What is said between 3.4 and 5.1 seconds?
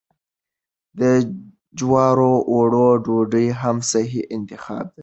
هم صحي انتخاب دی.